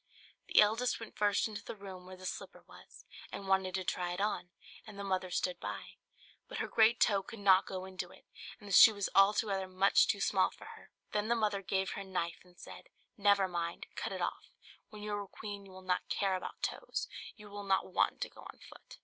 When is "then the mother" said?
11.11-11.61